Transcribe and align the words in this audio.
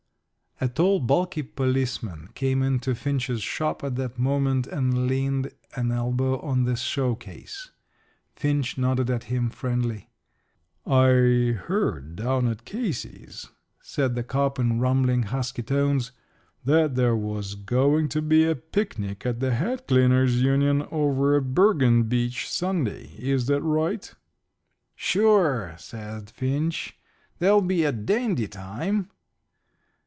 A 0.63 0.67
tall, 0.67 0.99
bulky 0.99 1.41
policeman 1.41 2.29
came 2.35 2.61
into 2.61 2.93
Finch's 2.93 3.41
shop 3.41 3.83
at 3.83 3.95
that 3.95 4.19
moment 4.19 4.67
and 4.67 5.07
leaned 5.07 5.51
an 5.75 5.89
elbow 5.91 6.39
on 6.41 6.65
the 6.65 6.75
showcase. 6.75 7.71
Finch 8.35 8.77
nodded 8.77 9.09
at 9.09 9.23
him 9.23 9.49
friendly. 9.49 10.11
"I 10.85 11.57
heard 11.65 12.15
down 12.17 12.47
at 12.47 12.63
Casey's," 12.63 13.49
said 13.81 14.13
the 14.13 14.21
cop, 14.21 14.59
in 14.59 14.79
rumbling, 14.79 15.23
husky 15.23 15.63
tones, 15.63 16.11
"that 16.63 16.93
there 16.93 17.15
was 17.15 17.55
going 17.55 18.07
to 18.09 18.21
be 18.21 18.45
a 18.45 18.53
picnic 18.53 19.25
of 19.25 19.39
the 19.39 19.55
Hat 19.55 19.87
Cleaners' 19.87 20.43
Union 20.43 20.83
over 20.91 21.37
at 21.37 21.55
Bergen 21.55 22.03
Beach, 22.03 22.47
Sunday. 22.47 23.09
Is 23.17 23.47
that 23.47 23.63
right?" 23.63 24.13
"Sure," 24.93 25.73
said 25.79 26.29
Finch. 26.29 26.99
"There'll 27.39 27.61
be 27.63 27.83
a 27.83 27.91
dandy 27.91 28.47
time." 28.47 29.09